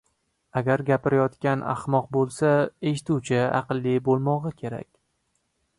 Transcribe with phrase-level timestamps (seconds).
[0.61, 2.49] •Agar gapirayotgan ahmoq bo‘lsa,
[2.93, 4.91] eshituvchi aqlli bo‘lmog‘i kerak.